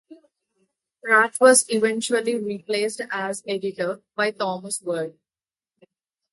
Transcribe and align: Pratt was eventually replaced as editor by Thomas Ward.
Pratt 1.03 1.37
was 1.39 1.65
eventually 1.69 2.33
replaced 2.35 3.01
as 3.11 3.43
editor 3.47 4.01
by 4.15 4.31
Thomas 4.31 4.81
Ward. 4.81 5.15